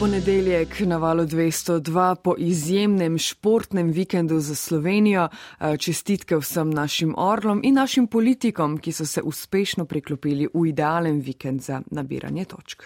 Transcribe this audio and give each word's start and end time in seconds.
Ponedeljek 0.00 0.80
na 0.80 0.96
valu 0.96 1.24
202 1.26 2.14
po 2.14 2.34
izjemnem 2.38 3.18
športnem 3.18 3.90
vikendu 3.90 4.40
za 4.40 4.54
Slovenijo. 4.54 5.28
Eh, 5.60 5.76
čestitke 5.76 6.36
vsem 6.36 6.70
našim 6.70 7.14
orlom 7.18 7.60
in 7.64 7.74
našim 7.74 8.06
politikom, 8.06 8.78
ki 8.78 8.92
so 8.92 9.06
se 9.06 9.22
uspešno 9.22 9.84
priklopili 9.84 10.48
v 10.54 10.68
idealen 10.68 11.20
vikend 11.20 11.62
za 11.62 11.82
nabiranje 11.90 12.44
točk. 12.44 12.82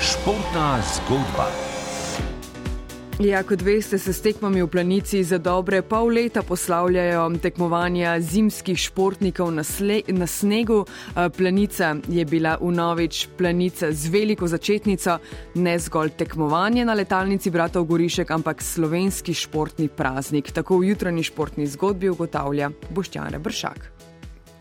Športna 0.00 0.82
zgodba. 0.94 1.69
Ja, 3.20 3.42
kot 3.44 3.60
veste, 3.60 3.98
se 4.00 4.14
s 4.16 4.22
tekmami 4.24 4.62
v 4.64 4.68
planici 4.72 5.18
za 5.20 5.36
dobre 5.36 5.82
pol 5.84 6.08
leta 6.08 6.40
poslavljajo 6.40 7.26
tekmovanja 7.42 8.14
zimskih 8.16 8.78
športnikov 8.80 9.50
na, 9.52 9.60
sle, 9.60 9.98
na 10.08 10.24
snegu. 10.24 10.86
Planica 11.36 11.90
je 12.08 12.24
bila 12.24 12.54
v 12.56 12.72
novič 12.72 13.28
planica 13.36 13.92
z 13.92 14.08
veliko 14.08 14.48
začetnico, 14.48 15.18
ne 15.60 15.76
zgolj 15.76 16.16
tekmovanje 16.16 16.88
na 16.88 16.96
letalnici 16.96 17.52
Bratov 17.52 17.84
Gorišek, 17.92 18.30
ampak 18.30 18.64
slovenski 18.64 19.36
športni 19.36 19.92
praznik. 19.92 20.48
Tako 20.48 20.80
v 20.80 20.88
jutranji 20.94 21.28
športni 21.28 21.68
zgodbi 21.68 22.08
ugotavlja 22.08 22.72
Boštjane 22.88 23.36
Bršak. 23.38 23.92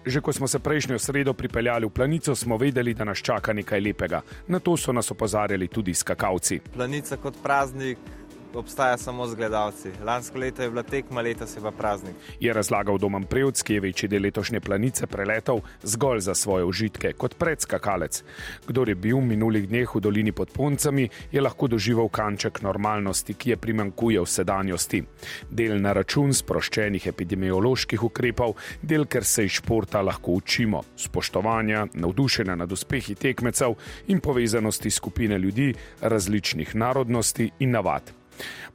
Že 0.04 0.20
ko 0.20 0.34
smo 0.34 0.48
se 0.48 0.60
prejšnjo 0.60 1.00
sredo 1.00 1.32
pripeljali 1.34 1.88
v 1.88 1.96
planico, 1.96 2.36
smo 2.36 2.58
vedeli, 2.58 2.92
da 2.94 3.08
nas 3.08 3.24
čaka 3.24 3.54
nekaj 3.54 3.80
lepega. 3.80 4.22
Na 4.48 4.60
to 4.60 4.76
so 4.76 4.92
nas 4.92 5.12
opozarjali 5.12 5.68
tudi 5.68 5.94
skakalci. 5.94 6.60
Planica 6.76 7.16
kot 7.18 7.40
praznik 7.44 8.19
obstaja 8.54 8.98
samo 8.98 9.28
z 9.28 9.36
gledalci. 9.36 9.90
Lansko 10.06 10.38
leto 10.38 10.62
je 10.62 10.70
bila 10.70 10.84
tekma, 10.84 11.22
leta 11.22 11.48
se 11.48 11.62
pa 11.62 11.72
praznik. 11.72 12.16
Je 12.40 12.54
razlagal 12.54 12.98
Domen 12.98 13.24
Prevc, 13.24 13.62
ki 13.62 13.74
je 13.74 13.80
večji 13.80 14.10
del 14.10 14.24
letošnje 14.24 14.60
planice 14.60 15.08
preletel 15.08 15.62
zgolj 15.84 16.20
za 16.20 16.36
svoje 16.36 16.66
užitke 16.66 17.14
kot 17.14 17.38
predskakalec. 17.38 18.24
Kdor 18.68 18.90
je 18.90 18.96
bil 18.96 19.18
v 19.18 19.26
minulih 19.26 19.70
dneh 19.70 19.96
v 19.96 20.02
dolini 20.02 20.32
pod 20.32 20.52
Poncami, 20.52 21.10
je 21.32 21.42
lahko 21.42 21.68
doživel 21.68 22.10
kanček 22.10 22.62
normalnosti, 22.62 23.34
ki 23.34 23.50
je 23.50 23.58
primankuje 23.58 24.22
v 24.22 24.26
sedanjosti. 24.26 25.04
Del 25.50 25.82
na 25.82 25.94
račun 25.94 26.34
sproščenih 26.34 27.08
epidemioloških 27.08 28.04
ukrepov, 28.04 28.56
del, 28.82 29.06
ker 29.06 29.26
se 29.26 29.46
iz 29.46 29.60
športa 29.60 30.02
lahko 30.02 30.32
učimo, 30.32 30.84
spoštovanja, 30.96 31.88
navdušenja 31.94 32.56
nad 32.56 32.72
uspehi 32.72 33.16
tekmecev 33.16 33.76
in 34.08 34.20
povezanosti 34.20 34.92
skupine 34.92 35.38
ljudi 35.38 35.74
različnih 36.02 36.76
narodnosti 36.76 37.52
in 37.60 37.72
navad. 37.72 38.19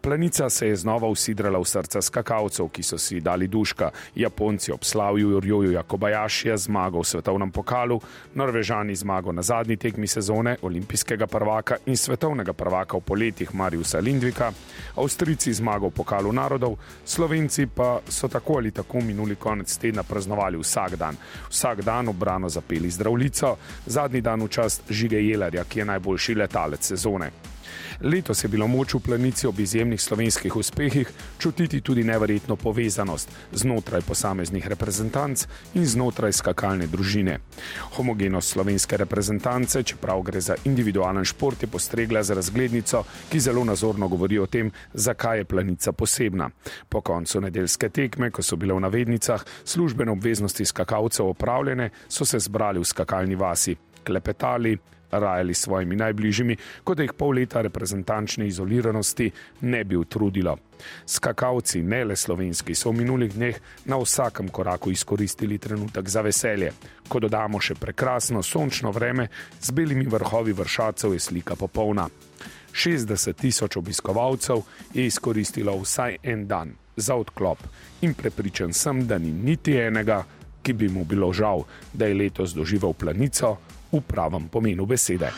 Planica 0.01 0.51
se 0.51 0.69
je 0.69 0.77
znova 0.77 1.09
usidrala 1.09 1.59
v 1.59 1.65
srca 1.65 2.03
skakalcev, 2.03 2.69
ki 2.69 2.83
so 2.83 2.99
si 2.99 3.21
dali 3.21 3.49
duška. 3.49 3.91
Japonci 4.15 4.73
ob 4.73 4.85
slavju 4.85 5.31
Jurjoju 5.31 5.73
Jakobajašija 5.73 6.57
zmago 6.57 7.01
v 7.01 7.05
svetovnem 7.05 7.51
pokalu, 7.51 8.01
Norvežani 8.35 8.95
zmago 8.95 9.33
na 9.33 9.43
zadnji 9.43 9.77
tekmi 9.77 10.07
sezone 10.07 10.57
olimpijskega 10.63 11.27
prvaka 11.27 11.77
in 11.87 11.97
svetovnega 11.97 12.53
prvaka 12.53 12.97
v 12.97 13.01
poletjih 13.01 13.55
Mariusa 13.55 13.99
Lindvika, 13.99 14.53
Avstrici 14.97 15.53
zmago 15.53 15.89
v 15.89 15.97
pokalu 15.97 16.33
narodov, 16.33 16.77
Slovenci 17.05 17.67
pa 17.67 18.01
so 18.09 18.29
tako 18.29 18.59
ali 18.59 18.71
tako 18.71 19.01
minuli 19.01 19.37
konec 19.37 19.77
tedna 19.79 20.03
praznovali 20.03 20.59
vsak 20.59 20.97
dan. 20.97 21.17
Vsak 21.49 21.83
dan 21.83 22.09
obrano 22.09 22.49
zapeli 22.49 22.91
zdravljico, 22.91 23.57
zadnji 23.87 24.21
dan 24.21 24.43
v 24.43 24.49
čast 24.49 24.83
Žige 24.91 25.23
Jelarja, 25.23 25.65
ki 25.65 25.79
je 25.79 25.85
najboljši 25.85 26.35
letalec 26.35 26.85
sezone. 26.85 27.54
Letos 28.01 28.45
je 28.45 28.49
bilo 28.49 28.67
moč 28.67 28.95
v 28.95 29.01
planici 29.01 29.47
ob 29.47 29.61
izjemnih 29.61 30.01
slovenskih 30.01 30.57
uspehih 30.57 31.09
čutiti 31.39 31.81
tudi 31.81 32.05
neverjetno 32.05 32.57
povezanost 32.57 33.29
znotraj 33.53 34.01
posameznih 34.01 34.67
reprezentanc 34.67 35.47
in 35.75 35.87
znotraj 35.87 36.33
skakalne 36.33 36.87
družine. 36.87 37.39
Homogenost 37.97 38.49
slovenske 38.49 38.97
reprezentance, 38.97 39.83
čeprav 39.83 40.23
gre 40.23 40.41
za 40.41 40.57
individualen 40.65 41.25
šport, 41.25 41.63
je 41.63 41.69
postregla 41.69 42.23
z 42.23 42.35
razglednico, 42.35 43.05
ki 43.31 43.41
zelo 43.41 43.65
nazorno 43.65 44.09
govori 44.09 44.39
o 44.39 44.47
tem, 44.47 44.71
zakaj 44.95 45.39
je 45.39 45.45
planica 45.45 45.93
posebna. 45.93 46.51
Po 46.89 47.01
koncu 47.01 47.41
nedeljske 47.41 47.89
tekme, 47.89 48.31
ko 48.31 48.43
so 48.43 48.57
bile 48.57 48.75
v 48.75 48.81
navednicah 48.81 49.45
službene 49.65 50.13
obveznosti 50.13 50.65
skakalcev 50.65 51.27
opravljene, 51.27 51.91
so 52.09 52.25
se 52.25 52.39
zbrali 52.39 52.81
v 52.81 52.85
skakalni 52.85 53.37
vasi, 53.37 53.77
klepetali, 54.05 54.79
rajali 55.19 55.55
s 55.55 55.67
svojimi 55.67 55.97
najbližjimi, 55.97 56.57
kot 56.85 56.97
da 56.97 57.03
jih 57.03 57.13
pol 57.19 57.35
leta 57.35 57.63
reprezentančne 57.63 58.47
izoliranosti 58.47 59.31
ne 59.61 59.85
bi 59.85 59.97
utrudilo. 59.97 60.57
Skakalci, 61.07 61.83
ne 61.83 62.05
le 62.05 62.17
slovenski, 62.17 62.75
so 62.75 62.91
v 62.91 63.01
minulih 63.03 63.35
dneh 63.35 63.61
na 63.85 63.97
vsakem 63.97 64.49
koraku 64.49 64.91
izkoristili 64.91 65.59
trenutek 65.59 66.09
za 66.09 66.21
veselje. 66.21 66.73
Ko 67.09 67.21
dodamo 67.21 67.61
še 67.61 67.75
prekrasno 67.75 68.43
sončno 68.43 68.91
vreme, 68.91 69.29
z 69.61 69.71
belimi 69.71 70.07
vrhovi 70.07 70.53
vršacev 70.53 71.15
je 71.15 71.21
slika 71.21 71.57
popolna. 71.57 72.09
60 72.75 73.33
tisoč 73.39 73.77
obiskovalcev 73.77 74.63
je 74.95 75.07
izkoristilo 75.07 75.77
vsaj 75.79 76.17
en 76.23 76.47
dan 76.47 76.75
za 76.97 77.15
odklop 77.15 77.59
in 78.01 78.15
prepričan 78.15 78.73
sem, 78.73 79.07
da 79.07 79.19
ni 79.19 79.33
niti 79.33 79.77
enega, 79.77 80.25
ki 80.63 80.73
bi 80.73 80.89
mu 80.89 81.05
bilo 81.05 81.33
žal, 81.33 81.65
da 81.93 82.07
je 82.07 82.15
letos 82.15 82.55
doživel 82.55 82.93
planico 82.93 83.57
v 84.01 84.07
pravem 84.07 84.49
pomenu 84.49 84.87
besede. 84.87 85.31